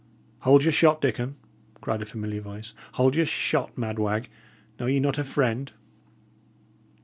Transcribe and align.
"Hold 0.39 0.63
your 0.63 0.71
shot, 0.71 0.99
Dickon!" 0.99 1.35
cried 1.79 2.01
a 2.01 2.07
familiar 2.07 2.41
voice. 2.41 2.73
"Hold 2.93 3.15
your 3.15 3.27
shot, 3.27 3.77
mad 3.77 3.99
wag! 3.99 4.29
Know 4.79 4.87
ye 4.87 4.99
not 4.99 5.19
a 5.19 5.23
friend?" 5.23 5.71